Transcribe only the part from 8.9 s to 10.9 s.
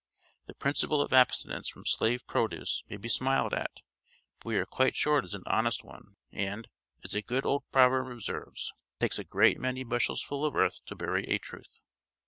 "It takes a great many bushels full of earth